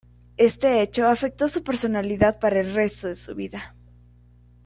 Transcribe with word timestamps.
Este 0.37 0.81
hecho 0.81 1.05
afectó 1.05 1.47
su 1.47 1.61
personalidad 1.63 2.39
para 2.39 2.59
el 2.61 2.73
resto 2.73 3.05
de 3.07 3.13
su 3.13 3.35
vida. 3.35 3.75